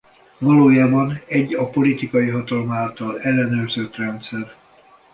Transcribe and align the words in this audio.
Valójában 0.37 1.21
egy 1.25 1.53
a 1.55 1.69
politikai 1.69 2.29
hatalom 2.29 2.71
által 2.71 3.21
ellenőrzött 3.21 3.95
rendszer. 3.95 4.55